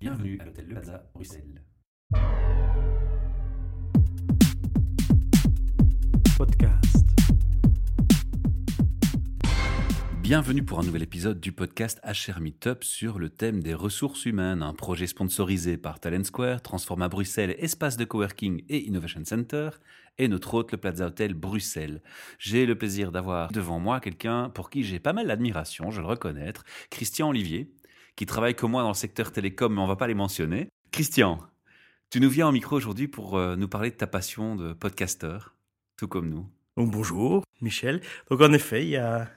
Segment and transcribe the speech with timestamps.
[0.00, 1.62] Bienvenue à l'hôtel Le Plaza, Bruxelles.
[6.38, 7.06] Podcast.
[10.22, 14.62] Bienvenue pour un nouvel épisode du podcast HR Meetup sur le thème des ressources humaines,
[14.62, 19.68] un projet sponsorisé par Talent Square, Transforma Bruxelles, espace de coworking et innovation center,
[20.16, 22.00] et notre hôte, le Plaza Hotel Bruxelles.
[22.38, 26.06] J'ai le plaisir d'avoir devant moi quelqu'un pour qui j'ai pas mal d'admiration, je le
[26.06, 27.70] reconnaître, Christian Olivier,
[28.16, 30.68] qui travaille comme moi dans le secteur télécom, mais on va pas les mentionner.
[30.90, 31.40] Christian,
[32.10, 35.54] tu nous viens en micro aujourd'hui pour euh, nous parler de ta passion de podcasteur,
[35.96, 36.48] tout comme nous.
[36.76, 38.00] Donc bonjour, Michel.
[38.30, 39.28] Donc en effet, il y a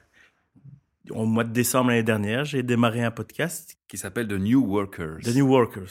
[1.10, 5.20] au mois de décembre l'année dernière, j'ai démarré un podcast Qui s'appelle The New Workers.
[5.22, 5.90] The New Workers.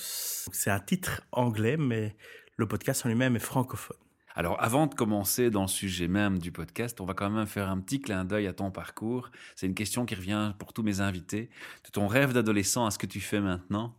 [0.52, 2.16] C'est un titre anglais, mais
[2.58, 3.98] le podcast en lui-même est francophone.
[4.36, 7.70] Alors, avant de commencer dans le sujet même du podcast, on va quand même faire
[7.70, 9.30] un petit clin d'œil à ton parcours.
[9.56, 11.50] C'est une question qui revient pour tous mes invités.
[11.86, 13.96] De ton rêve d'adolescent à ce que tu fais maintenant,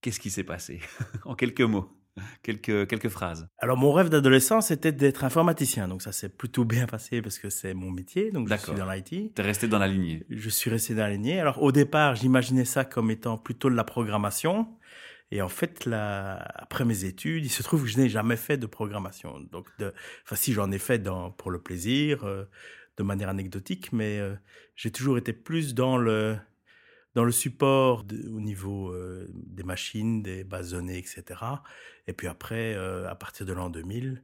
[0.00, 0.80] qu'est-ce qui s'est passé?
[1.24, 1.90] En quelques mots,
[2.42, 3.48] quelques, quelques phrases.
[3.58, 5.88] Alors mon rêve d'adolescent, c'était d'être informaticien.
[5.88, 8.30] Donc ça s'est plutôt bien passé parce que c'est mon métier.
[8.30, 9.34] Donc je suis dans l'IT.
[9.34, 10.24] T'es resté dans la lignée.
[10.30, 11.40] Je suis resté dans la lignée.
[11.40, 14.68] Alors au départ, j'imaginais ça comme étant plutôt de la programmation.
[15.30, 18.66] Et en fait, après mes études, il se trouve que je n'ai jamais fait de
[18.66, 19.40] programmation.
[19.40, 19.68] Donc,
[20.24, 22.44] enfin, si j'en ai fait pour le plaisir, euh,
[22.98, 24.34] de manière anecdotique, mais euh,
[24.76, 26.36] j'ai toujours été plus dans le
[27.14, 31.24] dans le support au niveau euh, des machines, des bases données, etc.
[32.06, 34.22] Et puis après, à partir de l'an 2000,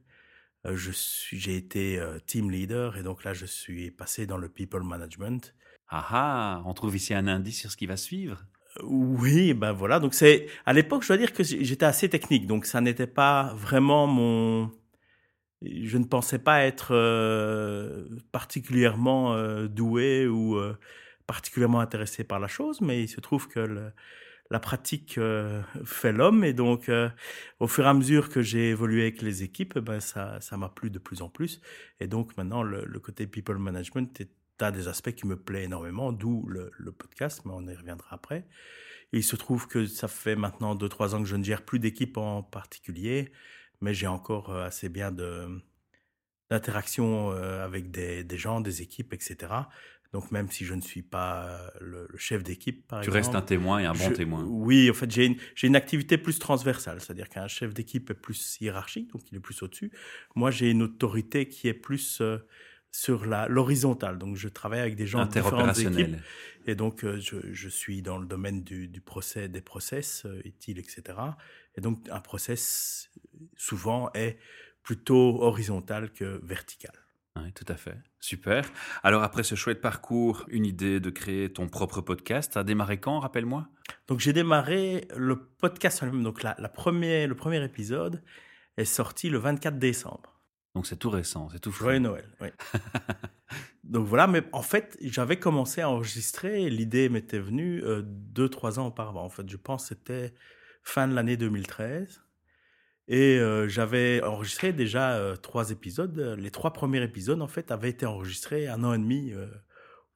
[0.65, 4.49] euh, je suis, j'ai été team leader et donc là, je suis passé dans le
[4.49, 5.55] people management.
[5.89, 8.45] Ah ah, on trouve ici un indice sur ce qui va suivre.
[8.83, 9.99] Oui, ben voilà.
[9.99, 13.53] Donc c'est à l'époque, je dois dire que j'étais assez technique, donc ça n'était pas
[13.55, 14.71] vraiment mon.
[15.61, 20.77] Je ne pensais pas être euh, particulièrement euh, doué ou euh,
[21.27, 23.91] particulièrement intéressé par la chose, mais il se trouve que
[24.51, 25.19] la pratique
[25.85, 26.91] fait l'homme et donc
[27.59, 30.69] au fur et à mesure que j'ai évolué avec les équipes, ben ça ça m'a
[30.69, 31.61] plu de plus en plus
[31.99, 34.29] et donc maintenant le, le côté people management est
[34.61, 38.07] un des aspects qui me plaît énormément, d'où le, le podcast, mais on y reviendra
[38.15, 38.47] après.
[39.13, 41.79] Et il se trouve que ça fait maintenant 2-3 ans que je ne gère plus
[41.79, 43.31] d'équipe en particulier,
[43.81, 45.61] mais j'ai encore euh, assez bien de
[46.49, 49.51] d'interaction euh, avec des, des gens, des équipes, etc.
[50.13, 53.17] Donc même si je ne suis pas euh, le, le chef d'équipe, par Tu exemple.
[53.17, 54.43] restes un témoin et un bon je- témoin.
[54.45, 59.11] Oui, en fait, j'ai une, activité plus transversale, c'est-à-dire qu'un chef d'équipe est plus hiérarchique,
[59.11, 59.91] donc il est plus au-dessus.
[60.35, 62.37] Moi, j'ai une autorité qui est plus euh,
[62.95, 66.15] sur l'horizontale, donc je travaille avec des gens de différentes équipes.
[66.65, 70.41] Et donc, euh, je, je suis dans le domaine du, du procès, des process, euh,
[70.45, 71.03] utiles, etc.
[71.75, 73.11] Et donc, un process,
[73.57, 74.39] souvent, est
[74.81, 76.93] plutôt horizontal que vertical.
[77.35, 77.97] Oui, tout à fait.
[78.21, 78.63] Super.
[79.03, 82.53] Alors, après ce chouette parcours, une idée de créer ton propre podcast.
[82.53, 83.67] Ça a démarré quand, rappelle-moi?
[84.07, 86.03] Donc, j'ai démarré le podcast.
[86.05, 88.23] Donc, la, la première, le premier épisode
[88.77, 90.34] est sorti le 24 décembre.
[90.75, 91.85] Donc, c'est tout récent, c'est tout frais.
[91.85, 92.49] Joyeux Noël, oui.
[93.83, 98.79] Donc voilà, mais en fait, j'avais commencé à enregistrer, l'idée m'était venue euh, deux, trois
[98.79, 99.23] ans auparavant.
[99.23, 100.33] En fait, je pense que c'était
[100.83, 102.21] fin de l'année 2013.
[103.07, 106.17] Et euh, j'avais enregistré déjà euh, trois épisodes.
[106.37, 109.47] Les trois premiers épisodes, en fait, avaient été enregistrés un an et demi euh,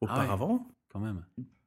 [0.01, 0.67] auparavant.
[0.91, 1.23] Quand même.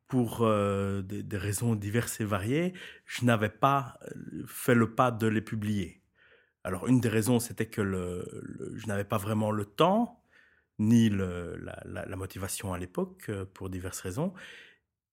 [0.09, 2.75] Pour des, des raisons diverses et variées,
[3.07, 3.99] je n'avais pas
[4.47, 6.02] fait le pas de les publier.
[6.65, 7.83] Alors, une des raisons, c'était que
[8.75, 10.23] je n'avais pas vraiment le temps,
[10.79, 14.33] ni la motivation à l'époque, euh, pour diverses raisons.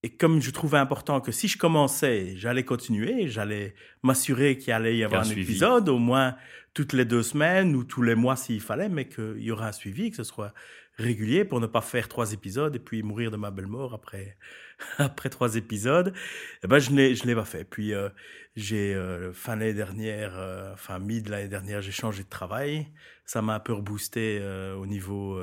[0.02, 4.96] Et comme je trouvais important que si je commençais, j'allais continuer, j'allais m'assurer qu'il allait
[4.96, 6.36] y avoir un épisode, au moins
[6.72, 9.72] toutes les deux semaines ou tous les mois s'il fallait, mais qu'il y aura un
[9.72, 10.54] suivi, que ce soit
[11.00, 14.36] régulier pour ne pas faire trois épisodes et puis mourir de ma belle mort après,
[14.98, 16.14] après trois épisodes.
[16.62, 17.64] Eh ben, je l'ai, je l'ai pas fait.
[17.64, 18.08] Puis, euh,
[18.56, 22.88] j'ai, euh, fin l'année dernière, euh, enfin, mi de l'année dernière, j'ai changé de travail.
[23.24, 24.42] Ça m'a un peu reboosté
[24.76, 25.40] au niveau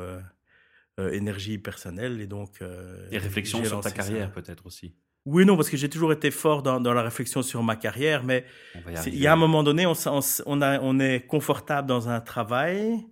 [1.11, 2.61] énergie personnelle et donc.
[2.61, 4.95] euh, Des réflexions sur ta carrière, peut-être aussi.
[5.25, 8.23] Oui, non, parce que j'ai toujours été fort dans, dans la réflexion sur ma carrière,
[8.23, 8.45] mais
[9.11, 11.87] il y a un moment donné, on, s- on, s- on, a, on est confortable
[11.87, 13.05] dans un travail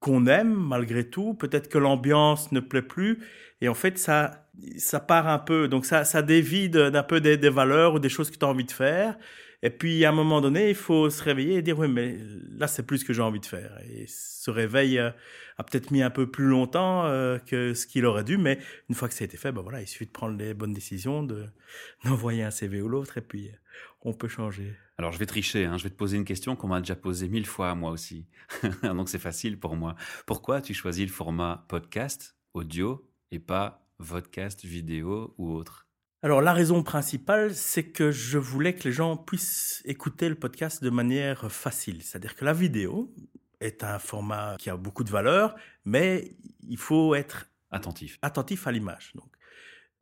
[0.00, 1.34] qu'on aime malgré tout.
[1.34, 3.20] Peut-être que l'ambiance ne plaît plus.
[3.60, 4.41] Et en fait, ça,
[4.76, 5.68] ça part un peu.
[5.68, 8.64] Donc, ça, ça dévie d'un peu des, valeurs ou des choses que tu as envie
[8.64, 9.16] de faire.
[9.64, 12.18] Et puis, à un moment donné, il faut se réveiller et dire, oui, mais
[12.50, 13.78] là, c'est plus ce que j'ai envie de faire.
[13.88, 15.10] Et ce réveil euh,
[15.56, 18.38] a peut-être mis un peu plus longtemps euh, que ce qu'il aurait dû.
[18.38, 18.58] Mais
[18.88, 20.72] une fois que ça a été fait, ben voilà, il suffit de prendre les bonnes
[20.72, 21.46] décisions, de,
[22.04, 23.56] d'envoyer un CV ou l'autre, et puis euh,
[24.00, 24.74] on peut changer.
[24.98, 25.78] Alors, je vais tricher, hein.
[25.78, 28.26] je vais te poser une question qu'on m'a déjà posée mille fois moi aussi.
[28.82, 29.94] Donc, c'est facile pour moi.
[30.26, 35.86] Pourquoi tu choisis le format podcast, audio, et pas vodcast, vidéo ou autre
[36.22, 40.82] Alors la raison principale, c'est que je voulais que les gens puissent écouter le podcast
[40.82, 42.02] de manière facile.
[42.02, 43.14] C'est-à-dire que la vidéo
[43.60, 45.54] est un format qui a beaucoup de valeur,
[45.84, 46.36] mais
[46.68, 49.12] il faut être attentif, attentif à l'image.
[49.14, 49.28] Donc,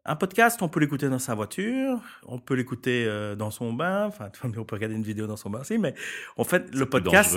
[0.04, 4.06] un podcast, on peut l'écouter dans sa voiture, on peut l'écouter euh, dans son bain,
[4.06, 5.94] enfin, on peut regarder une vidéo dans son bain aussi, mais
[6.36, 7.36] en fait, le podcast,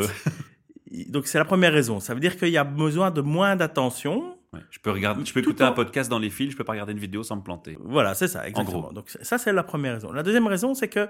[1.09, 1.99] donc c'est la première raison.
[1.99, 4.37] Ça veut dire qu'il y a besoin de moins d'attention
[4.69, 6.93] je peux regarder, je peux écouter un podcast dans les fils, je peux pas regarder
[6.93, 7.77] une vidéo sans me planter.
[7.79, 8.91] Voilà, c'est ça, exactement.
[8.91, 10.11] Donc ça, c'est la première raison.
[10.11, 11.07] La deuxième raison, c'est que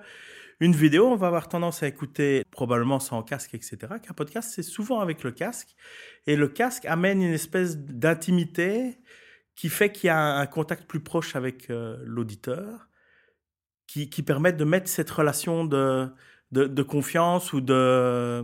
[0.59, 3.77] une vidéo, on va avoir tendance à écouter probablement sans casque, etc.
[4.01, 5.75] Qu'un podcast, c'est souvent avec le casque.
[6.27, 8.99] Et le casque amène une espèce d'intimité
[9.55, 12.87] qui fait qu'il y a un contact plus proche avec euh, l'auditeur,
[13.87, 16.09] qui, qui permet de mettre cette relation de,
[16.51, 18.41] de, confiance ou de...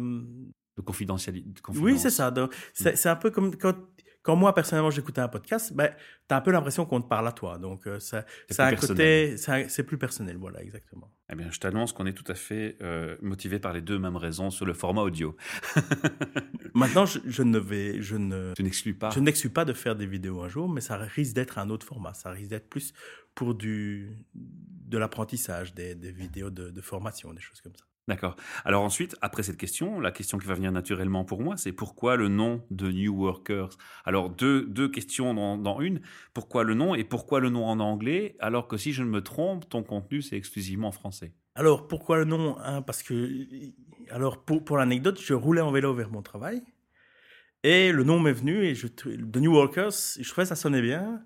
[0.77, 1.61] De confidentialité.
[1.75, 2.33] Oui, c'est ça.
[2.73, 3.75] C'est un peu comme quand
[4.21, 5.91] quand moi, personnellement, j'écoutais un podcast, ben,
[6.27, 7.57] tu as un peu l'impression qu'on te parle à toi.
[7.57, 10.37] Donc, euh, ça, ça a un côté, c'est plus personnel.
[10.37, 11.11] Voilà, exactement.
[11.31, 14.17] Eh bien, je t'annonce qu'on est tout à fait euh, motivé par les deux mêmes
[14.17, 15.37] raisons sur le format audio.
[16.73, 19.09] Maintenant, je, ne vais, je ne, tu n'exclus pas.
[19.11, 21.85] Je n'exclus pas de faire des vidéos un jour, mais ça risque d'être un autre
[21.85, 22.13] format.
[22.13, 22.93] Ça risque d'être plus
[23.35, 27.85] pour du, de l'apprentissage, des, des vidéos de, de formation, des choses comme ça.
[28.09, 28.35] D'accord.
[28.65, 32.15] Alors ensuite, après cette question, la question qui va venir naturellement pour moi, c'est pourquoi
[32.15, 33.69] le nom de New Workers?
[34.03, 36.01] Alors deux, questions dans, une.
[36.33, 39.21] Pourquoi le nom et pourquoi le nom en anglais Alors que si je ne me
[39.21, 41.35] trompe, ton contenu c'est exclusivement français.
[41.53, 43.29] Alors pourquoi le nom hein, Parce que,
[44.09, 46.63] alors pour, l'anecdote, je roulais en vélo vers mon travail
[47.61, 51.23] et le nom m'est venu et je, The New Workers, je trouvais ça sonnait bien.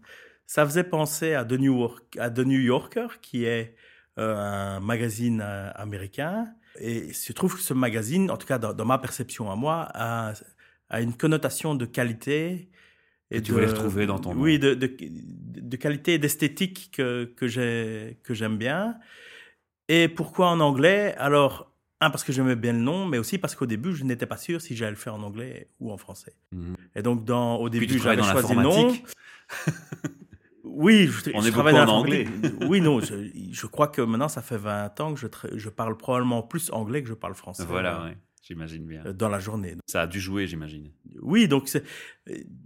[0.47, 1.88] Ça faisait penser à The New,
[2.18, 3.77] à New Yorker, qui est
[4.19, 8.58] euh, un magazine euh, américain et il se trouve que ce magazine, en tout cas
[8.58, 10.34] dans, ma perception à moi, a,
[10.90, 12.70] a, une connotation de qualité.
[13.31, 18.34] Et tu voulais retrouver dans ton Oui, de, de, de qualité et d'esthétique que, que
[18.34, 18.96] j'aime bien.
[19.88, 21.16] Et pourquoi en anglais?
[21.18, 21.74] Alors,
[22.04, 24.38] un, parce que j'aimais bien le nom, mais aussi parce qu'au début, je n'étais pas
[24.38, 26.34] sûr si j'allais le faire en anglais ou en français.
[26.52, 26.76] Mhm.
[26.96, 28.94] Et donc, dans, au début, j'avais choisi le nom.
[30.63, 32.25] Oui, je, on est travaille en anglais.
[32.62, 35.27] oui, non, je, crois que maintenant, ça fait 20 ans que je,
[35.57, 37.65] je parle probablement plus anglais que je parle français.
[37.65, 38.12] Voilà,
[38.42, 39.06] j'imagine bien.
[39.06, 39.75] Euh, dans la journée.
[39.88, 40.92] Ça a dû jouer, j'imagine.
[41.21, 41.69] Oui, donc,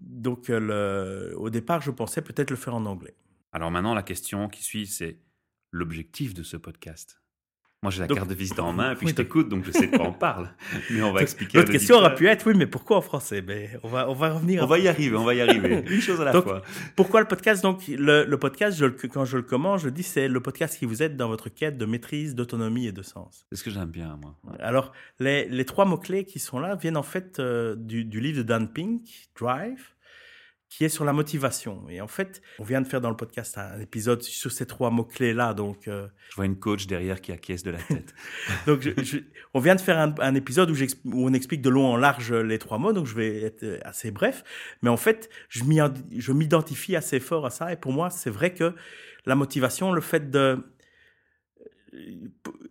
[0.02, 0.60] donc euh,
[1.32, 3.16] le, au départ, je pensais peut-être le faire en anglais.
[3.52, 5.20] Alors maintenant, la question qui suit, c'est
[5.72, 7.20] l'objectif de ce podcast.
[7.84, 9.86] Moi, j'ai la carte de visite en main, et puis je t'écoute, donc je sais
[9.86, 10.50] de quoi on parle.
[10.90, 11.60] Mais on va expliquer.
[11.60, 13.44] L'autre question aurait pu être, oui, mais pourquoi en français?
[13.46, 14.64] Mais on va, on va revenir.
[14.64, 15.84] On va y arriver, on va y arriver.
[15.90, 16.64] Une chose à la fois.
[16.96, 17.62] Pourquoi le podcast?
[17.62, 20.86] Donc, le, le podcast, je, quand je le commence, je dis c'est le podcast qui
[20.86, 23.46] vous aide dans votre quête de maîtrise, d'autonomie et de sens.
[23.52, 24.36] C'est ce que j'aime bien, moi.
[24.60, 28.40] Alors, les, les trois mots-clés qui sont là viennent en fait euh, du, du livre
[28.40, 29.92] de Dan Pink, Drive
[30.70, 31.86] qui est sur la motivation.
[31.90, 34.90] Et en fait, on vient de faire dans le podcast un épisode sur ces trois
[34.90, 35.54] mots-clés-là.
[35.54, 38.14] Donc, euh, Je vois une coach derrière qui acquiesce de la tête.
[38.68, 39.20] donc, je,
[39.54, 42.60] on vient de faire un, épisode où, où, on explique de long en large les
[42.60, 44.44] trois mots, donc je vais être euh, assez bref.
[44.82, 45.64] Mais en fait, je
[46.34, 47.72] m'identifie assez fort à ça.
[47.72, 48.74] Et pour moi, c'est vrai que
[49.26, 50.64] la motivation, le fait de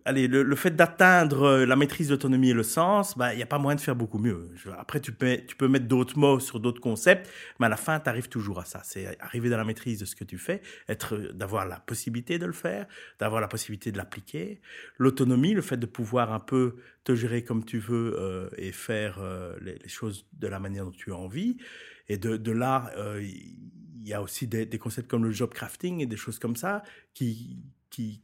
[0.05, 3.47] allez, le, fait d'atteindre euh, la maîtrise d'autonomie et le sens, bah, il n'y a
[3.47, 4.51] pas moyen de faire beaucoup mieux.
[4.77, 7.29] après, tu peux, tu peux mettre d'autres mots sur d'autres concepts,
[7.59, 8.81] mais à la fin, tu arrives toujours à ça.
[8.83, 12.45] C'est arriver dans la maîtrise de ce que tu fais, être, d'avoir la possibilité de
[12.45, 12.87] le faire,
[13.19, 14.61] d'avoir la possibilité de l'appliquer.
[14.97, 19.19] L'autonomie, le fait de pouvoir un peu te gérer comme tu veux euh, et faire
[19.19, 21.57] euh, les, choses de la manière dont tu as envie.
[22.09, 22.93] Et de, de là,
[24.07, 26.81] il y a aussi des, concepts comme le job crafting et des choses comme ça
[27.13, 27.57] qui,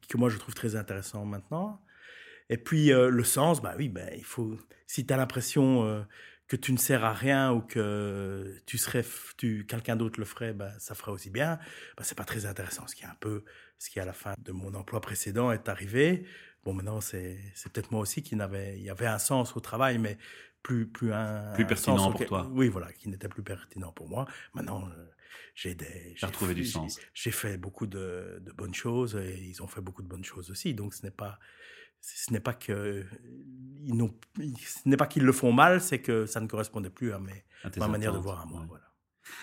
[0.10, 1.82] que moi je trouve très intéressant maintenant.
[2.50, 4.58] Et puis euh, le sens, bah oui, ben il faut.
[4.88, 6.02] Si tu as l'impression euh,
[6.48, 9.06] que tu ne sers à rien ou que tu serais,
[9.38, 11.60] tu, quelqu'un d'autre le ferait, bah, ça ferait aussi bien.
[11.98, 12.86] Bah, c'est pas très intéressant.
[12.88, 13.44] Ce qui est un peu,
[13.80, 16.26] ce qui à la fin de mon emploi précédent est arrivé.
[16.64, 19.60] Bon, maintenant c'est, c'est peut-être moi aussi qui n'avait, il y avait un sens au
[19.60, 20.18] travail, mais
[20.64, 22.48] plus plus un plus pertinent pour toi.
[22.52, 24.26] Oui, voilà, qui n'était plus pertinent pour moi.
[24.54, 24.88] Maintenant.
[24.88, 25.06] Euh,
[25.56, 27.00] j'ai des, j'ai retrouvé du sens.
[27.14, 30.50] J'ai fait beaucoup de, de, bonnes choses et ils ont fait beaucoup de bonnes choses
[30.50, 30.74] aussi.
[30.74, 31.40] Donc ce n'est pas,
[32.02, 33.06] ce n'est pas que
[33.84, 37.14] ils n'ont, ce n'est pas qu'ils le font mal, c'est que ça ne correspondait plus
[37.14, 37.44] à, mes,
[37.78, 38.64] ma manière de voir à moi.
[38.68, 38.84] Voilà.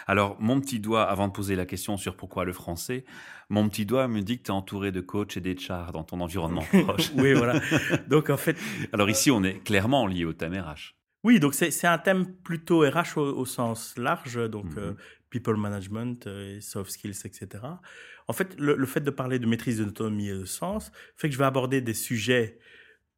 [0.06, 3.04] Alors, mon petit doigt, avant de poser la question sur pourquoi le français,
[3.48, 6.20] mon petit doigt me dit que tu es entouré de coachs et d'HR dans ton
[6.20, 7.12] environnement proche.
[7.16, 7.60] oui, voilà.
[8.08, 8.56] Donc, en fait.
[8.92, 10.94] Alors, ici, on est clairement lié au thème RH.
[11.22, 14.36] Oui, donc c'est un thème plutôt RH au, sens large.
[14.48, 14.92] Donc, mmh euh,
[15.30, 17.48] people management, euh, soft skills, etc.
[18.26, 21.34] En fait, le, fait de parler de maîtrise de l'autonomie et de sens fait que
[21.34, 22.58] je vais aborder des sujets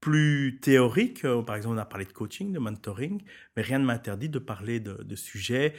[0.01, 1.25] plus théoriques.
[1.25, 3.23] Euh, par exemple, on a parlé de coaching, de mentoring,
[3.57, 5.75] mais rien ne m'interdit de parler de, sujets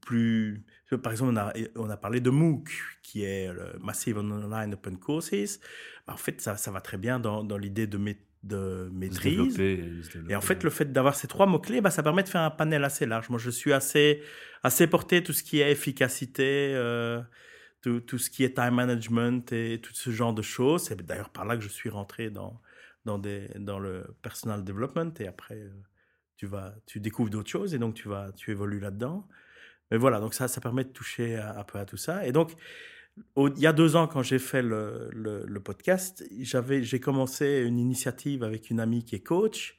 [0.00, 0.64] plus.
[1.02, 2.70] Par exemple, on a, on a parlé de MOOC,
[3.02, 5.60] qui est le Massive Online Open Courses.
[6.06, 7.98] Bah, en fait, ça, ça va très bien dans, dans l'idée de,
[8.42, 9.58] de maîtrise.
[9.60, 12.50] et en fait, le fait d'avoir ces trois mots-clés, bah, ça permet de faire un
[12.50, 13.28] panel assez large.
[13.30, 14.22] Moi, je suis assez,
[14.62, 16.72] assez porté tout ce qui est efficacité.
[16.74, 17.20] Euh,
[17.82, 20.84] tout, tout, ce qui est time management et tout ce genre de choses.
[20.84, 22.60] C'est d'ailleurs par là que je suis rentré dans,
[23.04, 25.70] dans, des, dans le personal development et après, euh,
[26.36, 29.26] tu, vas, tu découvres d'autres choses et donc tu, vas, tu évolues là-dedans.
[29.90, 32.26] Mais voilà, donc ça, ça permet de toucher un peu à tout ça.
[32.26, 32.54] Et donc,
[33.36, 38.70] il y a deux ans, quand j'ai fait le, podcast, j'ai commencé une initiative avec
[38.70, 39.76] une amie qui est coach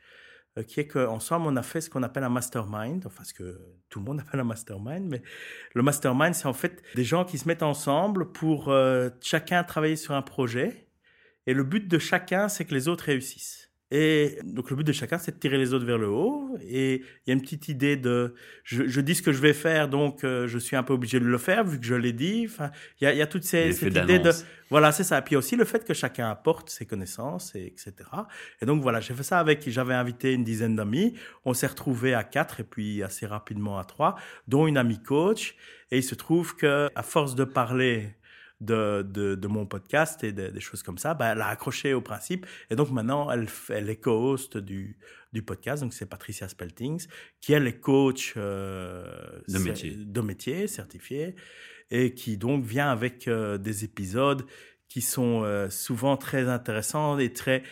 [0.58, 3.60] euh, qui est qu'ensemble, on a fait ce qu'on appelle un mastermind, enfin ce que
[3.90, 5.24] tout le monde appelle un mastermind, mais
[5.74, 9.96] le mastermind, c'est en fait des gens qui se mettent ensemble pour euh, chacun travailler
[9.96, 10.88] sur un projet,
[11.48, 13.73] et le but de chacun, c'est que les autres réussissent.
[13.96, 16.58] Et donc le but de chacun, c'est de tirer les autres vers le haut.
[16.68, 18.34] Et il y a une petite idée de,
[18.64, 21.26] je, dis ce que je vais faire, donc euh, je suis un peu obligé de
[21.26, 22.48] le faire vu que je l'ai dit.
[22.50, 24.32] Enfin, il y a, il y a toute ces, cette idée de,
[24.72, 25.20] voilà, c'est ça.
[25.20, 27.94] Et puis aussi le fait que chacun apporte ses connaissances, et etc.
[28.64, 31.14] Et donc voilà, j'ai fait ça avec, j'avais invité une dizaine d'amis.
[31.46, 34.16] On s'est retrouvés à quatre et puis assez rapidement à trois,
[34.48, 35.56] dont une amie coach.
[35.92, 38.16] Et il se trouve que à force de parler
[38.66, 42.46] de, de, mon podcast et des choses comme ça, ben, elle a accroché au principe.
[42.70, 44.98] Et donc maintenant, elle, elle est co-host du,
[45.34, 45.84] du podcast.
[45.84, 47.08] Donc c'est Patricia Speltings,
[47.42, 49.06] qui elle est coach euh,
[49.48, 49.96] de, métier.
[49.96, 51.36] de métier certifié
[51.92, 54.46] et qui donc vient avec euh, des épisodes
[54.88, 57.64] qui sont euh, souvent très intéressants et très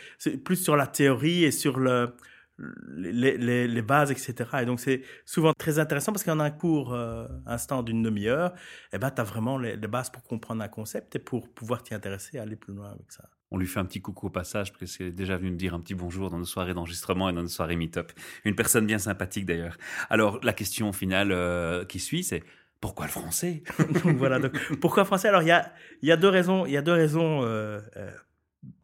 [0.43, 2.13] plus sur la théorie et sur le
[2.57, 4.33] les, les, bases, etc.
[4.61, 8.53] Et donc, c'est souvent très intéressant parce qu'en un court euh, instant d'une demi-heure,
[8.93, 11.93] eh ben, tu as vraiment les, bases pour comprendre un concept et pour pouvoir t'y
[11.93, 13.29] intéresser et aller plus loin avec ça.
[13.49, 15.73] On lui fait un petit coucou au passage parce qu'il est déjà venu me dire
[15.73, 18.11] un petit bonjour dans nos soirées d'enregistrement et dans nos soirées meet-up.
[18.45, 19.77] Une personne bien sympathique d'ailleurs.
[20.09, 22.43] Alors, la question finale euh, qui suit, c'est
[22.79, 23.63] pourquoi le français?
[24.03, 25.27] Voilà, donc pourquoi français?
[25.27, 27.81] Alors, il y a, y a deux raisons, il y a deux raisons euh,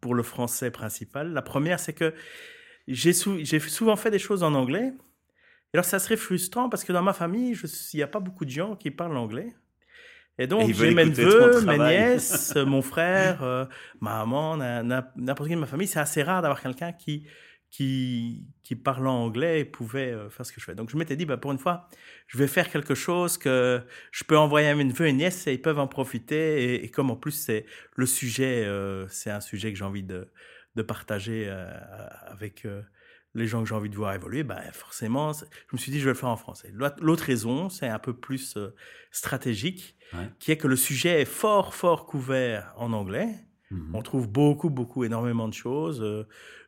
[0.01, 1.31] pour le français principal.
[1.31, 2.13] La première, c'est que
[2.87, 4.93] j'ai souvent fait des choses en anglais.
[5.73, 7.55] alors, ça serait frustrant parce que dans ma famille,
[7.93, 9.53] il n'y a pas beaucoup de gens qui parlent anglais.
[10.39, 13.65] Et donc, j'ai mes neveux, mes nièces, mon frère, euh,
[13.99, 15.87] ma maman, n'importe qui de ma famille.
[15.87, 17.25] C'est assez rare d'avoir quelqu'un qui,
[17.71, 20.75] qui, qui parle anglais et pouvait euh, faire ce que je fais.
[20.75, 21.89] Donc, je m'étais dit, bah, pour une fois,
[22.27, 25.53] je vais faire quelque chose que je peux envoyer à mes neveux et nièces et
[25.53, 26.83] ils peuvent en profiter.
[26.83, 27.65] Et, comme en plus, c'est
[27.95, 30.27] le sujet, euh, c'est un sujet que j'ai envie de,
[30.77, 31.69] de partager euh,
[32.27, 32.81] avec euh,
[33.33, 35.43] les gens que j'ai envie de voir évoluer, ben forcément, je
[35.73, 36.71] me suis dit, je vais le faire en français.
[36.73, 38.73] L'autre raison, c'est un peu plus euh,
[39.11, 39.97] stratégique,
[40.39, 43.27] qui est que le sujet est fort, fort couvert en anglais.
[43.69, 46.03] Mmh On trouve beaucoup, beaucoup, énormément de choses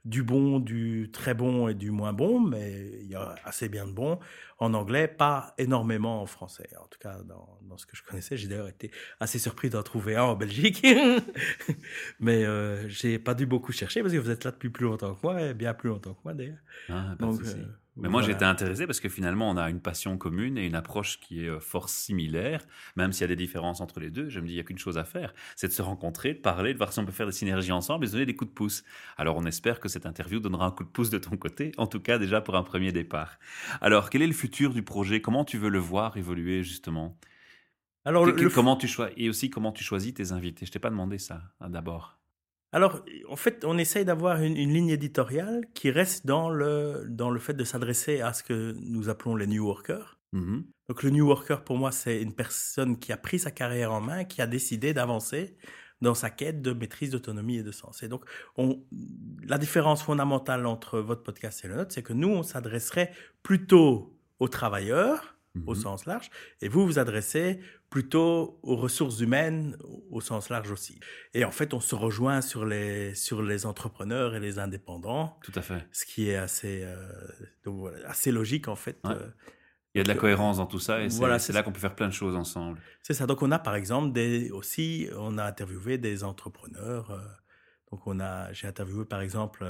[0.06, 3.86] du bon, du très bon et du moins bon, mais il y a assez bien
[3.86, 4.20] de bon
[4.58, 6.70] en anglais, pas énormément en français.
[6.82, 10.16] En tout cas, dans, ce que je connaissais, j'ai d'ailleurs été assez surpris d'en trouver
[10.16, 10.86] un en Belgique,
[12.20, 15.14] mais euh, j'ai pas dû beaucoup chercher parce que vous êtes là depuis plus longtemps
[15.16, 16.58] que moi, et bien plus longtemps que moi d'ailleurs.
[16.90, 17.42] Ah, Donc,
[18.02, 21.20] mais moi, j'étais intéressé parce que finalement, on a une passion commune et une approche
[21.20, 22.66] qui est euh, fort similaire,
[22.96, 24.30] même s'il y a des différences entre les deux.
[24.30, 26.40] Je me dis, il n'y a qu'une chose à faire, c'est de se rencontrer, de
[26.40, 28.50] parler, de voir si on peut faire des synergies ensemble et de donner des coups
[28.50, 28.84] de pouce.
[29.18, 31.88] Alors, on espère que cette interview donnera un coup de pouce de ton côté, en
[31.88, 33.40] tout cas déjà pour un premier départ.
[33.82, 35.22] Alors, quel est le futur du projet?
[35.22, 37.18] Comment tu veux le voir évoluer justement?
[38.06, 40.66] Alors, comment tu choisis et aussi comment tu choisis tes invités?
[40.66, 42.19] Je t'ai pas demandé ça hein, d'abord.
[42.72, 47.40] Alors, en fait, on essaye d'avoir une, ligne éditoriale qui reste dans le, dans le
[47.40, 50.20] fait de s'adresser à ce que nous appelons les New Workers.
[50.34, 50.64] Mm-hmm.
[50.90, 54.02] Donc, le New Worker, pour moi, c'est une personne qui a pris sa carrière en
[54.02, 55.58] main, qui a décidé d'avancer
[56.02, 58.04] dans sa quête de maîtrise, d'autonomie et de sens.
[58.04, 58.24] Et donc,
[58.56, 58.84] on,
[59.44, 63.12] la différence fondamentale entre votre podcast et le nôtre, c'est que nous, on s'adresserait
[63.44, 65.82] plutôt aux travailleurs, au mm-hmm.
[65.82, 66.30] sens large,
[66.62, 69.78] et vous vous adressez plutôt aux ressources humaines
[70.12, 71.00] au sens large aussi.
[71.34, 75.40] Et en fait, on se rejoint sur les, sur les entrepreneurs et les indépendants.
[75.44, 75.88] Tout à fait.
[75.92, 76.96] Ce qui est assez, euh,
[77.66, 79.00] donc voilà, assez logique en fait.
[79.06, 79.28] Euh,
[79.96, 81.80] Il y a de la cohérence dans tout ça et voilà, c'est là qu'on peut
[81.80, 82.80] faire plein de choses ensemble.
[83.02, 83.26] C'est ça.
[83.26, 87.20] Donc on a par exemple des, aussi, on a interviewé des entrepreneurs.
[87.92, 89.66] Euh, donc on a, j'ai interviewé par exemple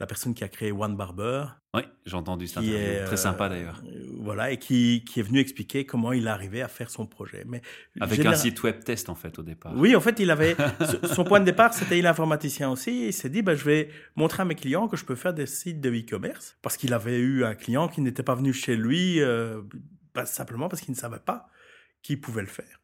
[0.00, 1.44] la personne qui a créé One Barber.
[1.74, 2.60] Oui, j'ai entendu ça.
[2.60, 3.82] Très sympa euh, d'ailleurs.
[4.20, 7.44] voilà, et qui, qui, est venu expliquer comment il est arrivé à faire son projet.
[7.46, 7.62] Mais
[8.00, 9.72] Avec un site web test en fait au départ.
[9.76, 10.56] Oui, en fait, il avait
[11.12, 13.06] son point de départ, c'était il est informaticien aussi.
[13.06, 15.46] Il s'est dit, bah, je vais montrer à mes clients que je peux faire des
[15.46, 19.20] sites de e-commerce parce qu'il avait eu un client qui n'était pas venu chez lui,
[19.20, 19.62] euh,
[20.24, 21.48] simplement parce qu'il ne savait pas
[22.02, 22.80] qu'il pouvait le faire.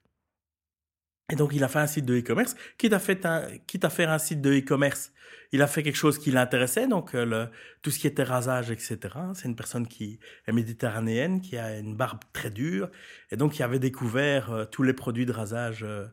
[1.33, 2.55] Et donc, il a fait un site de e-commerce.
[2.77, 5.13] Quitte à, fait un, quitte à faire un site de e-commerce,
[5.55, 7.49] il a fait quelque chose qui l'intéressait, donc euh, le,
[7.81, 8.99] tout ce qui était rasage, etc.
[9.35, 12.91] C'est une personne qui est méditerranéenne, qui a une barbe très dure,
[13.31, 16.07] et donc il avait découvert euh, tous les produits de rasage euh,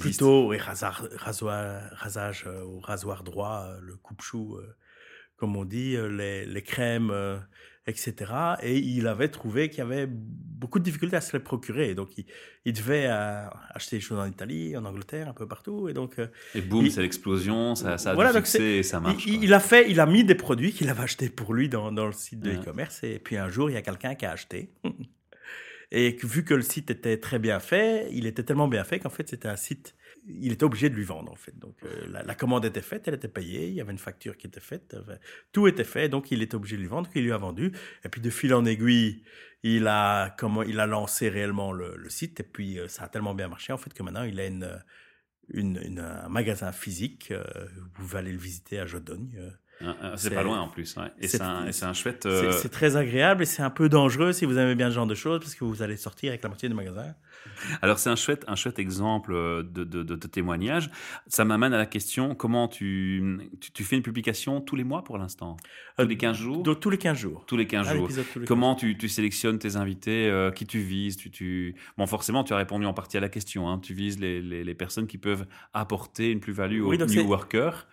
[0.00, 4.58] plutôt, et rasage, rasoir, rasage au rasoir droit, le coupe-chou,
[5.36, 7.12] comme on dit, les, les crèmes
[7.86, 8.32] etc.
[8.62, 11.94] Et il avait trouvé qu'il y avait beaucoup de difficultés à se les procurer.
[11.94, 12.10] Donc,
[12.64, 15.88] il, devait euh, acheter des choses en Italie, en Angleterre, un peu partout.
[15.88, 18.98] Et donc, euh, et boum, c'est l'explosion, ça, ça a voilà, du succès et ça
[19.00, 19.26] marche.
[19.26, 22.06] Il, a fait, il a mis des produits qu'il avait achetés pour lui dans, dans
[22.06, 23.04] le site de e-commerce.
[23.04, 24.70] Et puis un jour, il y a quelqu'un qui a acheté.
[25.90, 29.10] Et vu que le site était très bien fait, il était tellement bien fait qu'en
[29.10, 29.94] fait, c'était un site
[30.28, 31.56] il était obligé de lui vendre en fait.
[31.58, 34.46] Donc euh, la, commande était faite, elle était payée, il y avait une facture qui
[34.46, 34.96] était faite,
[35.52, 37.72] tout était fait, donc il était obligé de lui vendre, qu'il lui a vendu.
[38.04, 39.22] Et puis de fil en aiguille,
[39.62, 43.34] il a comment il a lancé réellement le, site et puis euh, ça a tellement
[43.34, 47.30] bien marché en fait que maintenant il a une, un magasin physique.
[47.30, 47.44] Euh,
[47.76, 49.52] vous pouvez aller le visiter à Jodogne.
[50.16, 51.12] C'est pas loin en plus, ouais.
[51.20, 52.28] et c'est un, un, chouette.
[52.52, 55.14] C'est très agréable et c'est un peu dangereux si vous aimez bien ce genre de
[55.14, 57.14] choses parce que vous allez sortir avec la moitié du magasin.
[57.82, 60.90] Alors c'est un chouette, un chouette exemple euh, de, de, témoignage.
[61.26, 65.18] Ça m'amène à la question, comment tu, tu, fais une publication tous les mois pour
[65.18, 65.56] l'instant?
[65.98, 66.62] Tous les 15 jours?
[66.62, 67.44] Tous les 15 jours.
[67.46, 68.08] Tous les 15 jours.
[68.46, 71.74] comment Tu, tu, sélectionnes tes invités euh, Qui tu vises tu, tu...
[71.96, 73.68] Bon, forcément, tu as répondu en partie à la question.
[73.68, 73.78] Hein.
[73.78, 77.86] Tu vises les, les, personnes qui peuvent apporter une plus-value aux new workers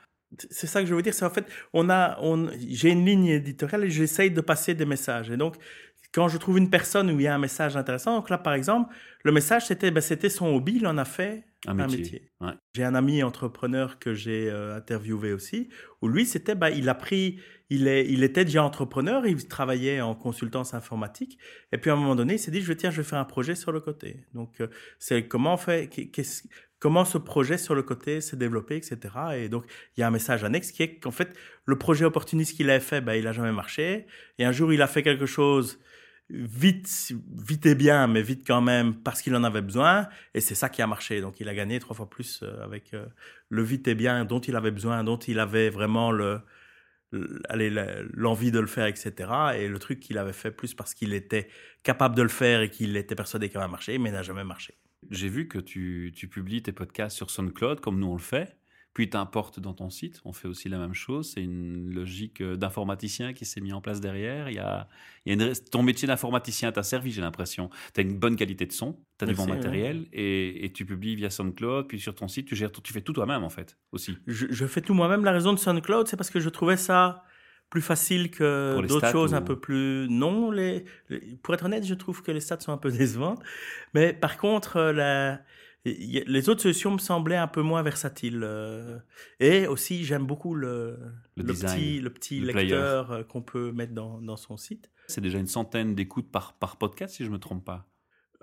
[0.50, 1.13] c'est ça que je veux dire.
[1.13, 4.86] C'est en fait, on a, on, j'ai une ligne éditoriale et j'essaye de passer des
[4.86, 5.30] messages.
[5.30, 5.58] Et donc,
[6.13, 8.54] quand je trouve une personne où il y a un message intéressant, donc là, par
[8.54, 12.30] exemple, le message, c'était, ben, c'était son hobby, il en a fait un, métier.
[12.75, 15.70] J'ai un ami entrepreneur que j'ai euh, interviewé aussi,
[16.02, 20.02] où lui, c'était, ben, il a pris, il, est, il était déjà entrepreneur, il travaillait
[20.02, 21.40] en consultance informatique,
[21.72, 23.25] et puis à un moment donné, il s'est dit, je tiens, je vais faire un
[23.25, 24.25] projet sur le côté.
[24.34, 24.68] Donc, euh,
[25.00, 25.90] c'est comment on fait,
[26.84, 28.98] comment ce projet sur le côté s'est développé, etc.
[29.38, 29.63] Et donc,
[29.96, 31.34] il y a un message annexe qui est qu'en fait,
[31.66, 34.06] le projet opportuniste qu'il avait fait, ben, il a jamais marché.
[34.38, 35.80] Et un jour, il a fait quelque chose
[36.30, 40.10] vite, vite et bien, mais vite quand même, parce qu'il en avait besoin.
[40.34, 41.22] Et c'est ça qui a marché.
[41.22, 43.06] Donc, il a gagné trois fois plus euh, avec euh,
[43.48, 46.42] le vite et bien dont il avait besoin, dont il avait vraiment le,
[47.13, 49.32] l'envie de le faire, etc.
[49.56, 51.48] Et le truc qu'il avait fait plus parce qu'il était
[51.82, 54.76] capable de le faire et qu'il était persuadé qu'il va marcher, mais n'a jamais marché.
[55.12, 58.58] J'ai vu que tu, tu publies tes podcasts sur SoundCloud, comme nous on le fait
[58.94, 60.22] puis t'importes dans ton site.
[60.24, 61.32] On fait aussi la même chose.
[61.34, 64.50] C'est une logique euh, d'informaticien qui s'est mis en place derrière.
[64.50, 64.88] Il y a,
[65.26, 67.70] il y a ton métier d'informaticien t'a servi, j'ai l'impression.
[67.94, 70.86] Tu as une bonne qualité de son, tu as du bon matériel et, et, tu
[70.86, 73.78] publies via SoundCloud, puis sur ton site, tu, gères, tu fais tout toi-même en fait
[73.92, 74.18] aussi.
[74.28, 75.24] Je, je fais tout moi-même.
[75.24, 77.24] La raison de SoundCloud, c'est parce que je trouvais ça
[77.74, 80.86] plus facile que d'autres choses un peu plus non les,
[81.42, 83.42] pour être honnête je trouve que les stats sont un peu décevantes
[83.96, 85.40] mais par contre euh, la
[85.86, 88.40] les autres solutions me semblaient un peu moins versatiles.
[88.44, 89.00] Euh,
[89.42, 90.98] et aussi, j'aime beaucoup le,
[91.36, 94.90] le, petit, le petit lecteur euh, qu'on peut mettre dans, dans son site.
[95.08, 97.86] C'est déjà une centaine d'écoutes par, par podcast, si je me trompe pas.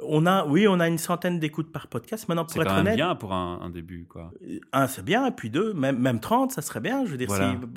[0.03, 2.29] On a, oui, on a une centaine d'écoutes par podcast.
[2.29, 2.93] Maintenant, pour être honnête.
[2.93, 4.33] C'est bien pour un, un, début, quoi.
[4.43, 7.05] Euh, un, c'est bien, et puis deux, même, même 30, ça serait bien.
[7.05, 7.29] Je veux dire,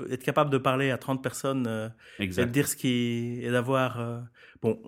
[0.09, 4.23] être capable de parler à 30 personnes, et de dire ce qui et d'avoir,
[4.61, 4.79] bon,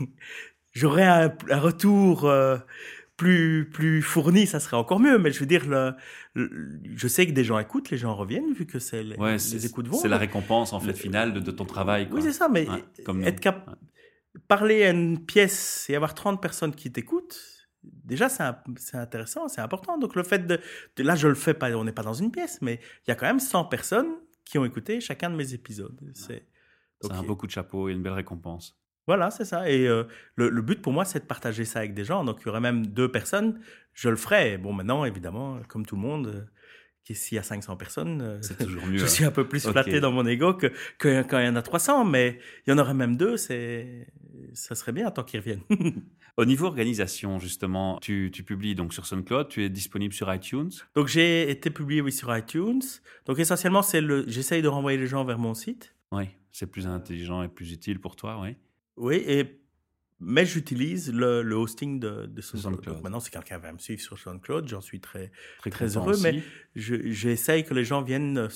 [0.72, 2.30] j'aurais un, un, retour
[3.16, 5.18] plus plus fourni, ça serait encore mieux.
[5.18, 5.94] Mais je veux dire, le,
[6.34, 9.88] je sais que des gens écoutent, les gens reviennent vu que c'est les, les écoutes
[9.88, 9.96] vont.
[9.96, 12.08] C'est la récompense en fait finale de, ton travail.
[12.10, 12.48] Oui, c'est ça.
[12.48, 12.66] Mais
[13.24, 13.76] être capable
[14.48, 17.40] parler à une pièce et avoir 30 personnes qui t'écoutent,
[17.82, 19.98] déjà c'est intéressant, c'est important.
[19.98, 20.60] Donc le fait de,
[20.98, 23.14] là je le fais pas, on n'est pas dans une pièce, mais il y a
[23.14, 24.12] quand même 100 personnes
[24.44, 25.98] qui ont écouté chacun de mes épisodes.
[26.14, 26.46] C'est
[27.10, 28.78] un beau coup de chapeau et une belle récompense.
[29.08, 29.68] Voilà, c'est ça.
[29.68, 30.04] Et euh,
[30.36, 32.22] le, le, but pour moi, c'est de partager ça avec des gens.
[32.22, 33.60] Donc, il y aurait même deux personnes,
[33.94, 34.58] je le ferais.
[34.58, 36.48] Bon, maintenant, évidemment, comme tout le monde,
[37.10, 38.98] euh, s'il y a 500 personnes, euh, c'est toujours mieux.
[38.98, 41.56] je suis un peu plus flatté dans mon ego que, que, quand il y en
[41.56, 42.04] a 300.
[42.04, 44.06] Mais il y en aurait même deux, c'est,
[44.54, 45.62] ça serait bien tant qu'ils reviennent.
[46.38, 50.70] Au niveau organisation, justement, tu, tu, publies donc sur SoundCloud, tu es disponible sur iTunes?
[50.94, 52.80] Donc, j'ai été publié, oui, sur iTunes.
[53.26, 55.94] Donc, essentiellement, c'est le, j'essaye de renvoyer les gens vers mon site.
[56.10, 58.56] Oui, c'est plus intelligent et plus utile pour toi, oui.
[58.96, 59.61] Oui, et,
[60.24, 63.02] mais j'utilise le, le, hosting de, de SoundCloud.
[63.02, 66.16] maintenant, si quelqu'un veut me suivre sur SoundCloud, j'en suis très, très, très heureux.
[66.22, 66.42] Mais
[66.74, 68.48] j'essaye que les gens viennent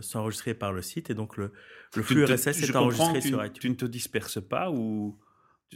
[0.00, 1.52] s'enregistrer par le site et donc le,
[1.94, 3.60] le flux RSS est enregistré sur iTunes.
[3.60, 5.18] Tu ne te disperses pas ou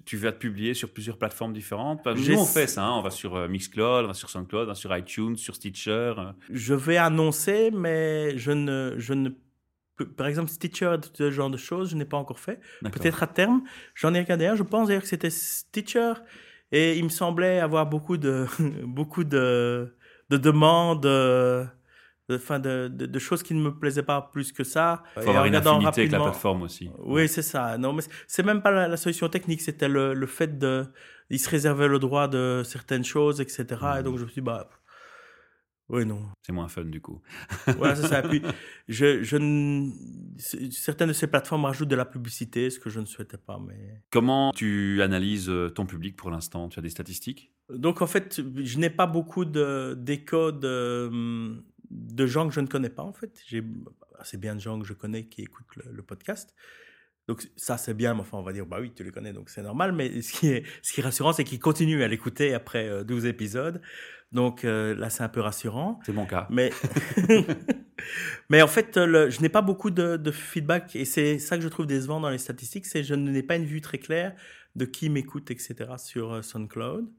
[0.05, 2.85] tu vas te publier sur plusieurs plateformes différentes Nous, on fait ça.
[2.85, 2.98] Hein.
[2.98, 6.14] On va sur euh, Mixcloud, on va sur SoundCloud, on va sur iTunes, sur Stitcher.
[6.16, 6.33] Euh.
[6.48, 9.31] Je vais annoncer, mais je ne, je ne
[10.04, 12.60] par exemple, Stitcher, ce genre de choses, je n'ai pas encore fait.
[12.82, 13.62] Peut-être à terme.
[13.94, 16.14] J'en ai regardé un, je pense d'ailleurs que c'était Stitcher.
[16.72, 18.46] Et il me semblait avoir beaucoup de,
[18.84, 19.94] beaucoup de,
[20.30, 21.64] de demandes, euh,
[22.28, 25.02] de, de, de, de, choses qui ne me plaisaient pas plus que ça.
[25.16, 26.90] Il faut avoir une affinité avec la plateforme aussi.
[26.98, 27.76] Oui, c'est ça.
[27.76, 30.86] Non, mais c'est même pas la, la, solution technique, c'était le, le fait de,
[31.28, 33.64] il se réservait le droit de certaines choses, etc.
[33.98, 34.68] Et donc je me suis dit, bah,
[35.90, 36.20] oui, non.
[36.42, 37.20] C'est moins fun du coup.
[37.76, 38.22] voilà, c'est ça.
[38.29, 38.42] Puis,
[38.88, 39.37] je, je,
[40.70, 43.59] certaines de ces plateformes rajoutent de la publicité, ce que je ne souhaitais pas.
[43.59, 44.03] Mais...
[44.11, 46.68] Comment tu analyses euh, ton public pour l'instant?
[46.68, 47.53] Tu as des statistiques?
[47.68, 50.59] Donc, en fait, je n'ai pas beaucoup d'échos de,
[51.09, 53.42] de, de, gens que je ne connais pas, en fait.
[53.46, 53.64] J'ai
[54.18, 56.55] assez bien de gens que je connais qui écoutent le, le podcast.
[57.29, 59.50] Donc ça c'est bien, mais enfin on va dire bah oui tu les connais donc
[59.50, 59.92] c'est normal.
[59.92, 63.24] Mais ce qui est ce qui est rassurant c'est qu'ils continuent à l'écouter après 12
[63.24, 63.81] euh, épisodes.
[64.32, 65.98] Donc euh, là, c'est un peu rassurant.
[66.04, 66.46] C'est mon cas.
[66.50, 66.70] Mais,
[68.48, 71.62] mais en fait, le, je n'ai pas beaucoup de, de, feedback et c'est ça que
[71.62, 74.34] je trouve décevant dans les statistiques, c'est je n'ai pas une vue très claire
[74.76, 75.74] de qui m'écoute, etc.
[75.98, 77.10] sur euh, SoundCloud.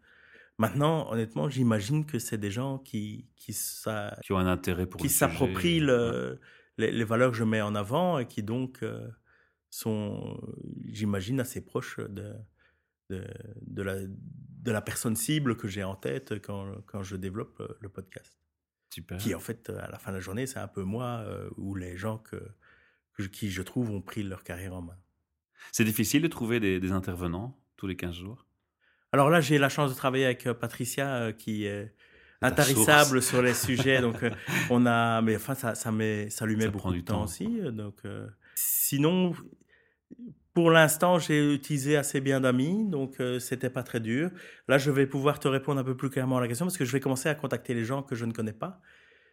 [0.57, 5.09] Maintenant, honnêtement, j'imagine que c'est des gens qui qui, qui ont un intérêt pour qui
[5.09, 6.39] s'approprient le,
[6.77, 9.07] les, les, valeurs que je mets en avant et qui donc euh,
[9.69, 10.39] sont,
[10.85, 12.35] j'imagine, assez proches de
[13.09, 13.27] de,
[13.61, 13.95] de la
[14.61, 18.37] de la personne cible que j'ai en tête quand, quand je développe euh, le podcast.
[18.89, 19.17] Super.
[19.17, 21.75] Qui, en fait, à la fin de la journée, c'est un peu moi euh, ou
[21.75, 22.35] les gens que,
[23.13, 24.97] que, qui, je trouve, ont pris leur carrière en main.
[25.71, 28.45] C'est difficile de trouver des, des, intervenants tous les 15 jours?
[29.11, 31.93] Alors là, j'ai la chance de travailler avec euh, Patricia, euh, qui est
[32.41, 34.01] intarissable sur les sujets.
[34.01, 34.31] donc, euh,
[34.69, 35.21] on a.
[35.21, 37.47] Mais enfin, ça, ça, met, ça lui met ça beaucoup du de temps, temps aussi.
[37.71, 38.01] Donc,
[38.55, 39.33] sinon,
[40.53, 44.31] pour l'instant, j'ai utilisé assez bien d'amis, donc euh, c'était pas très dur.
[44.67, 46.85] Là, je vais pouvoir te répondre un peu plus clairement à la question parce que
[46.85, 48.81] je vais commencer à contacter les gens que je ne connais pas.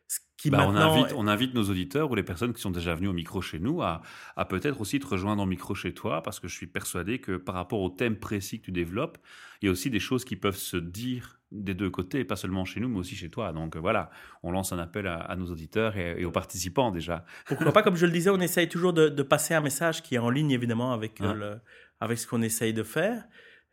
[0.06, 0.92] Ce qui bah, maintenant...
[0.92, 3.42] on, invite, on invite nos auditeurs ou les personnes qui sont déjà venues au micro
[3.42, 4.00] chez nous à,
[4.36, 7.36] à peut-être aussi te rejoindre au micro chez toi parce que je suis persuadé que
[7.36, 9.18] par rapport au thème précis que tu développes,
[9.60, 12.64] il y a aussi des choses qui peuvent se dire des deux côtés, pas seulement
[12.64, 13.52] chez nous, mais aussi chez toi.
[13.52, 14.11] Donc euh, voilà,
[14.42, 17.24] on lance un appel à, à nos auditeurs et, et, aux participants déjà.
[17.46, 20.14] Pourquoi pas, comme je le disais, on essaye toujours de, de, passer un message qui
[20.14, 21.61] est en ligne évidemment avec, euh, le,
[22.00, 23.24] avec ce qu'on essaye de faire.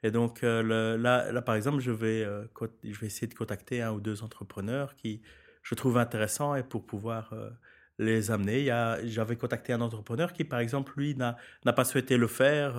[0.05, 2.45] Et donc euh, le, là, là, par exemple, je vais, euh,
[2.83, 5.23] je vais essayer de contacter un ou deux entrepreneurs qui
[5.63, 7.49] je trouve intéressants et pour pouvoir euh,
[7.97, 8.65] les amener.
[9.05, 12.75] J'avais contacté un entrepreneur qui, par exemple, lui, n'a pas souhaité le faire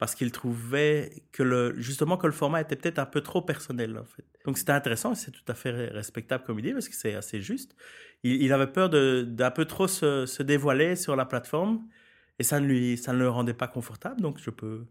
[0.00, 3.98] parce qu'il trouvait que le, justement que le format était peut-être un peu trop personnel
[3.98, 4.24] en fait.
[4.46, 7.76] Donc c'était intéressant, c'est tout à fait respectable comme idée parce que c'est assez juste.
[8.22, 11.86] Il, il, avait peur d'un peu trop se, se, dévoiler sur la plateforme
[12.38, 14.22] et ça ne lui, ça ne le rendait pas confortable.
[14.22, 14.86] Donc je peux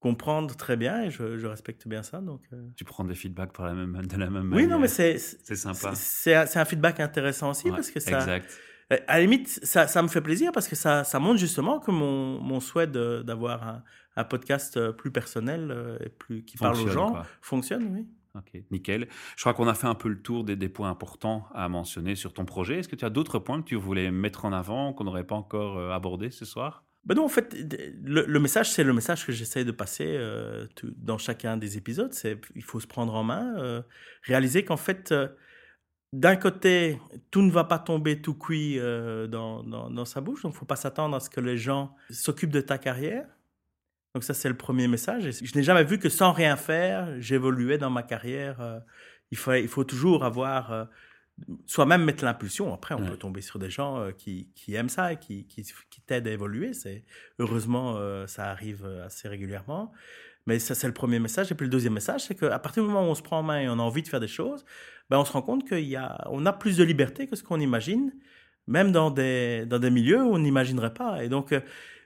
[0.00, 2.20] comprendre très bien et je, je respecte bien ça.
[2.20, 2.68] Donc euh...
[2.76, 4.66] tu prends des feedbacks par la même, de la même oui, manière.
[4.66, 5.92] Oui, non, mais c'est sympa.
[5.94, 8.18] C'est un, un, feedback intéressant aussi ouais, parce que ça.
[8.18, 8.50] Exact.
[9.06, 11.90] À la limite, ça, ça me fait plaisir parce que ça, ça montre justement que
[11.90, 13.82] mon, mon souhait d'avoir un,
[14.16, 17.26] un podcast euh, plus personnel euh, et plus qui fonctionne, parle aux gens quoi.
[17.40, 18.06] fonctionne, oui.
[18.34, 19.08] Ok, nickel.
[19.36, 22.14] Je crois qu'on a fait un peu le tour des, des, points importants à mentionner
[22.14, 22.78] sur ton projet.
[22.78, 25.34] Est-ce que tu as d'autres points que tu voulais mettre en avant, qu'on n'aurait pas
[25.34, 26.82] encore euh, abordé ce soir?
[27.04, 27.54] Ben non, en fait,
[28.04, 31.76] le, le message, c'est le message que j'essaie de passer euh, tout, dans chacun des
[31.76, 32.12] épisodes.
[32.12, 33.82] C'est il faut se prendre en main, euh,
[34.22, 35.26] réaliser qu'en fait, euh,
[36.12, 40.42] d'un côté, tout ne va pas tomber tout cuit dans, dans, dans, sa bouche.
[40.42, 43.26] Donc, il ne faut pas s'attendre à ce que les gens s'occupent de ta carrière.
[44.14, 45.30] Donc ça, c'est le premier message.
[45.30, 48.60] Je n'ai jamais vu que sans rien faire, j'évoluais dans ma carrière.
[48.60, 48.78] Euh,
[49.30, 50.84] il, faut, il faut toujours avoir, euh,
[51.66, 52.74] soi-même mettre l'impulsion.
[52.74, 53.08] Après, on ouais.
[53.08, 56.28] peut tomber sur des gens euh, qui, qui, aiment ça et qui, qui, qui t'aident
[56.28, 56.74] à évoluer.
[56.74, 57.04] C'est
[57.38, 59.92] Heureusement, ça arrive assez régulièrement.
[60.46, 61.52] Mais ça, c'est le premier message.
[61.52, 63.42] Et puis le deuxième message, c'est qu'à partir du moment où on se prend en
[63.42, 64.64] main et on a envie de faire des choses,
[65.10, 68.12] ben, on se rend compte y a, a plus de liberté que ce qu'on imagine,
[68.66, 71.24] même dans des, dans des milieux où on n'imaginerait pas.
[71.24, 71.52] Et donc,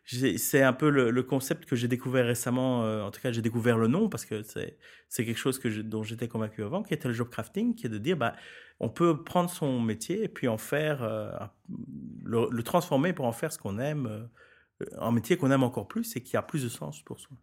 [0.06, 2.84] c'est un peu le, concept que j'ai découvert récemment.
[2.84, 6.04] Euh, en tout cas, j'ai découvert le nom parce que c'est quelque chose que dont
[6.04, 8.34] j'étais convaincu avant, qui était le job crafting, qui est de dire, bah,
[8.78, 11.32] on peut prendre son métier et puis en faire, euh,
[12.24, 16.14] le, transformer pour en faire ce qu'on aime, euh, un métier qu'on aime encore plus
[16.16, 17.36] et qui a plus de sens pour soi.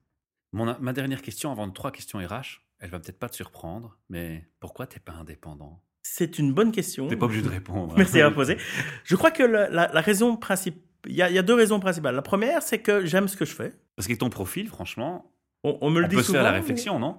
[0.53, 3.97] Mon, ma dernière question, avant de trois questions RH, elle va peut-être pas te surprendre,
[4.09, 5.83] mais pourquoi t'es pas indépendant?
[6.03, 7.07] C'est une bonne question.
[7.07, 7.93] T'es pas obligé de répondre.
[7.97, 8.57] Merci à poser.
[9.03, 11.53] Je crois que la, la, la raison principale il y, a, il y, a, deux
[11.53, 12.15] raisons principales.
[12.15, 13.73] La première, c'est que j'aime ce que je fais.
[13.95, 16.37] Parce que ton profil, franchement, on, on me le on dit peut souvent.
[16.39, 17.17] faire la réflexion, non?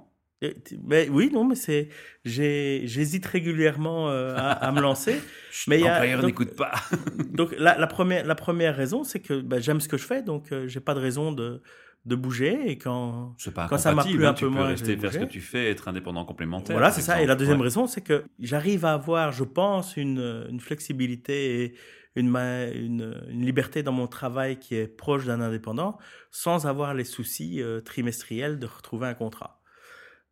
[0.83, 1.89] Mais oui, non, mais c'est,
[2.25, 5.21] j'hésite régulièrement euh, à, à, me lancer.
[5.69, 6.73] mais l'employeur n'écoute pas.
[7.33, 10.23] donc la, la, première, la première raison, c'est que ben, j'aime ce que je fais,
[10.23, 11.63] donc euh, j'ai pas de raison de,
[12.05, 13.35] de bouger et quand,
[13.69, 15.41] quand ça m'a plu hein, un peu tu moins, peux rester faire ce que tu
[15.41, 16.77] fais, être indépendant complémentaire.
[16.77, 17.23] Voilà, c'est ça.
[17.23, 17.65] Et la deuxième ouais.
[17.65, 21.75] raison, c'est que j'arrive à avoir, je pense, une, une flexibilité et
[22.15, 25.99] une, une, une, liberté dans mon travail qui est proche d'un indépendant
[26.31, 29.63] sans avoir les soucis euh, trimestriels de retrouver un contrat.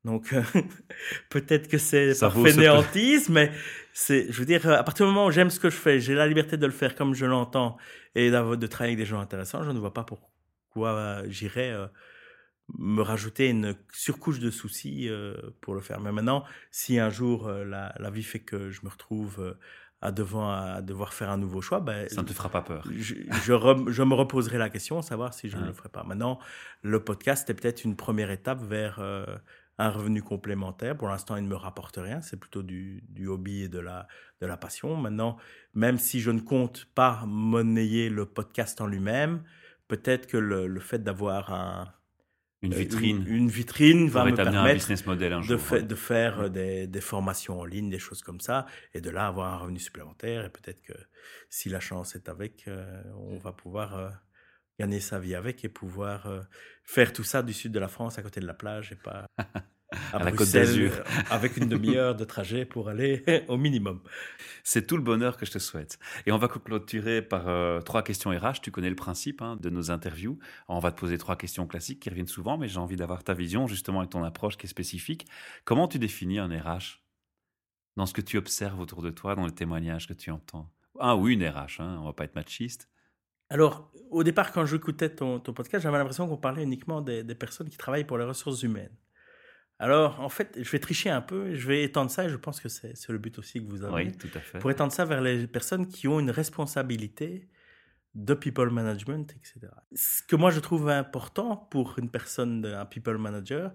[0.04, 0.34] Donc
[1.30, 3.52] peut-être que c'est par fainéantisme, mais
[3.92, 6.14] c'est, je veux dire, à partir du moment où j'aime ce que je fais, j'ai
[6.14, 7.76] la liberté de le faire comme je l'entends
[8.14, 10.31] et de travailler avec des gens intéressants, je ne vois pas pourquoi
[11.28, 11.76] j'irais
[12.78, 15.10] me rajouter une surcouche de soucis
[15.60, 16.00] pour le faire.
[16.00, 19.56] Mais maintenant, si un jour la, la, vie fait que je me retrouve
[20.02, 22.84] à devoir, à devoir faire un nouveau choix, ben, ça ne te fera pas peur.
[22.90, 26.02] Je, je, me reposerai la question, savoir si je ne le ferai pas.
[26.02, 26.40] Maintenant,
[26.82, 29.24] le podcast est peut-être une première étape vers euh,
[29.78, 30.96] un revenu complémentaire.
[30.96, 32.20] Pour l'instant, il ne me rapporte rien.
[32.20, 34.08] C'est plutôt du, du, hobby et de la,
[34.40, 34.96] de la passion.
[34.96, 35.38] Maintenant,
[35.72, 39.44] même si je ne compte pas monnayer le podcast en lui-même,
[39.92, 41.92] peut-être que le, le fait d'avoir un,
[42.62, 43.24] une euh, vitrine.
[43.26, 47.60] Une, vitrine va me permettre un business model un de, de, faire des, des, formations
[47.60, 50.46] en ligne, des choses comme ça, et de là avoir un revenu supplémentaire.
[50.46, 50.94] Et peut-être que
[51.50, 54.08] si la chance est avec, euh, on va pouvoir euh,
[54.78, 56.26] gagner sa vie avec et pouvoir
[56.82, 59.26] faire tout ça du sud de la France, à côté de la plage, et pas
[60.12, 64.00] à, la Côte d'Azur, euh, avec une demi-heure de trajet pour aller au minimum.
[64.64, 65.98] C'est tout le bonheur que je te souhaite.
[66.26, 68.60] Et on va clôturer par euh, trois questions RH.
[68.62, 70.38] Tu connais le principe hein, de nos interviews.
[70.68, 73.34] on va te poser trois questions classiques qui reviennent souvent, mais j'ai envie d'avoir ta
[73.34, 75.26] vision justement et ton approche qui est spécifique.
[75.64, 77.02] Comment tu définis un RH
[77.96, 81.16] dans ce que tu observes autour de toi, dans les témoignages que tu entends Ah
[81.16, 82.88] oui, une RH, hein, on va pas être machiste.
[83.50, 87.34] Alors, au départ, quand j'écoutais ton, ton podcast, j'avais l'impression qu'on parlait uniquement des, des,
[87.34, 88.96] personnes qui travaillent pour les ressources humaines.
[89.82, 92.60] Alors, en fait, je vais tricher un peu, je vais étendre ça, et je pense
[92.60, 94.04] que c'est le but aussi que vous avez.
[94.04, 94.60] Oui, tout à fait.
[94.60, 97.48] Pour étendre ça vers les personnes qui ont une responsabilité
[98.14, 99.72] de people management, etc.
[99.92, 103.72] Ce que moi je trouve important pour une personne, un people manager,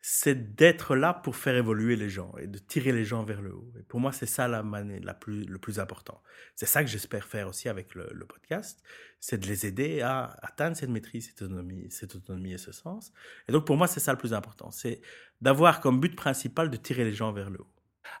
[0.00, 3.52] c'est d'être là pour faire évoluer les gens et de tirer les gens vers le
[3.52, 3.72] haut.
[3.78, 6.22] Et pour moi, c'est ça la, la plus, le plus important.
[6.54, 8.82] C'est ça que j'espère faire aussi avec le, podcast,
[9.18, 13.12] c'est de les aider à atteindre cette maîtrise, cette autonomie, cette autonomie et ce sens.
[13.48, 15.00] Et donc pour moi, c'est ça le plus important, c'est
[15.40, 17.72] d'avoir comme but principal de tirer les gens vers le haut.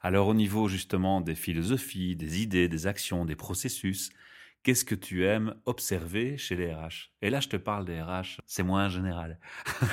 [0.02, 4.10] Alors au niveau justement des philosophies, des idées, des actions, des processus,
[4.62, 8.40] Qu'est-ce que tu aimes observer chez les RH Et là, je te parle des RH,
[8.46, 9.38] c'est moins général.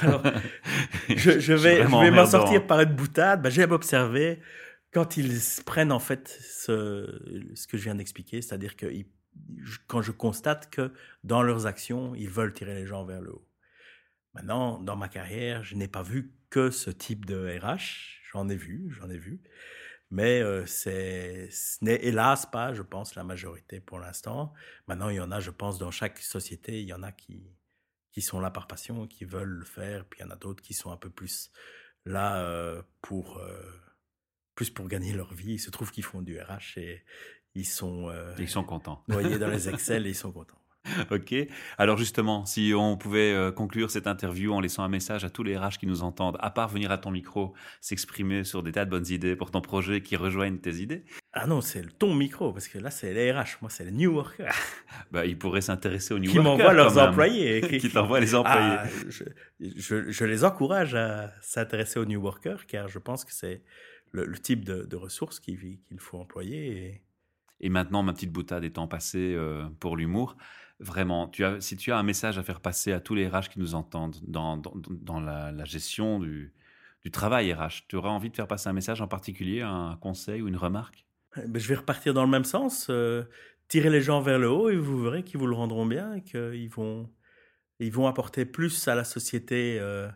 [0.01, 0.23] Alors,
[1.10, 3.41] je, je, vais, je vais m'en sortir par une boutade.
[3.41, 4.39] Ben, J'aime observer
[4.91, 7.21] quand ils prennent en fait ce,
[7.54, 8.88] ce que je viens d'expliquer, c'est-à-dire que
[9.88, 10.91] quand je constate que
[11.23, 13.47] dans leurs actions, ils veulent tirer les gens vers le haut.
[14.34, 18.21] Maintenant, dans ma carrière, je n'ai pas vu que ce type de RH.
[18.32, 19.41] J'en ai vu, j'en ai vu
[20.12, 24.54] mais euh, c'est, ce n'est hélas pas, je pense, la majorité pour l'instant.
[24.88, 27.44] Maintenant, il y en a, je pense, dans chaque société, il y en a qui,
[28.12, 30.63] qui sont là par passion, qui veulent le faire, puis il y en a d'autres
[30.63, 31.52] qui sont un peu plus
[32.06, 33.60] là euh, pour, euh,
[34.54, 35.54] plus pour gagner leur vie.
[35.54, 37.04] Il se trouve qu'ils font du RH et
[37.56, 39.04] ils sont, ils sont contents.
[39.08, 40.60] noyés dans les Excel et ils sont contents.
[41.12, 41.34] ok.
[41.78, 45.43] Alors justement, si on pouvait euh, conclure cette interview en laissant un message à tous
[45.43, 48.86] les RH qui nous entendent, à part venir à ton micro, s'exprimer sur des tas
[48.86, 51.06] de bonnes idées pour ton projet qui rejoignent tes idées?
[51.34, 53.58] Ah non, c'est ton micro, parce que là, c'est les RH.
[53.62, 54.56] Moi, c'est les New Workers.
[55.12, 56.56] bah, ils pourraient s'intéresser aux New qui Workers.
[56.56, 57.62] Qui m'envoient leurs employés.
[57.80, 58.78] qui t'envoient les employés.
[58.80, 58.86] Ah,
[59.60, 63.63] je, les encourage à s'intéresser aux New Workers, car je pense que c'est
[64.12, 66.67] le, type de, ressources qu'il faut employer.
[66.67, 67.05] Et...
[67.63, 70.36] maintenant, ma petite boutade étant passée euh, pour l'humour,
[70.80, 73.76] vraiment, si tu as un message à faire passer à tous les RH qui nous
[73.76, 76.54] entendent dans, dans, la, gestion du,
[77.04, 80.41] du, travail RH, tu auras envie de faire passer un message en particulier, un conseil
[80.41, 81.06] ou une remarque?
[81.38, 82.88] Eh ben, Je vais repartir dans le même sens.
[82.89, 83.24] Euh,
[83.68, 86.24] tirer les gens vers le haut et vous verrez qu'ils vous le rendront bien et
[86.24, 87.10] qu'ils vont,
[87.80, 89.78] ils vont apporter plus à la société.
[89.80, 90.10] Euh,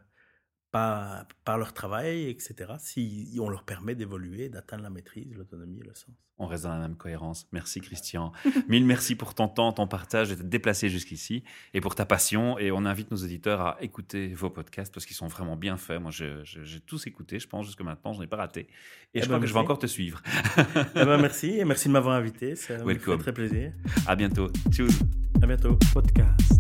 [0.72, 5.88] par, par, leur travail, etc., si on leur permet d'évoluer, d'atteindre la maîtrise, l'autonomie et
[5.88, 6.14] le sens.
[6.42, 7.48] On reste dans la même cohérence.
[7.52, 8.32] Merci Christian.
[8.70, 12.58] Mille merci pour ton temps, ton partage, d'être déplacé jusqu'ici et pour ta passion.
[12.58, 16.02] Et on invite nos auditeurs à écouter vos podcasts parce qu'ils sont vraiment bien faits.
[16.02, 18.14] Moi, j'ai tous écouté, je pense, jusque maintenant.
[18.14, 18.62] Je n'ai pas raté.
[18.62, 18.68] Et
[19.16, 20.22] eh je crois ben, que je vais encore te suivre.
[20.96, 22.56] eh ben, merci et merci de m'avoir invité.
[22.56, 23.74] Ça me fait très plaisir.
[24.08, 24.50] À bientôt.
[24.72, 24.98] Tchuss.
[25.42, 25.78] À bientôt.
[25.94, 26.59] Podcast.